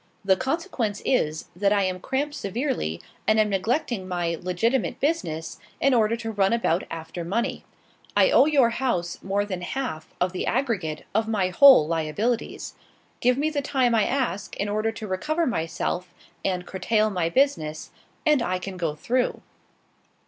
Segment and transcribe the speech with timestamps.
[0.25, 5.93] The consequence is, that I am cramped severely, and am neglecting my legitimate business in
[5.93, 7.65] order to run about after money.
[8.17, 12.73] I owe your house more than half of the aggregate of my whole liabilities.
[13.19, 16.11] Give me the time I ask, in order to recover myself
[16.43, 17.91] and curtail my business,
[18.25, 19.43] and I can go through."